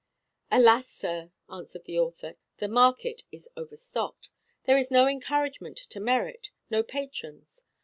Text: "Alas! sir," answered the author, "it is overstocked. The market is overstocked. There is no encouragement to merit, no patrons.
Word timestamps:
"Alas! 0.49 0.87
sir," 0.89 1.31
answered 1.47 1.85
the 1.85 1.99
author, 1.99 2.35
"it 2.59 2.59
is 2.59 2.59
overstocked. 2.59 2.59
The 2.59 2.67
market 2.67 3.23
is 3.31 3.49
overstocked. 3.55 4.29
There 4.63 4.77
is 4.79 4.89
no 4.89 5.05
encouragement 5.05 5.77
to 5.77 5.99
merit, 5.99 6.49
no 6.71 6.81
patrons. 6.81 7.61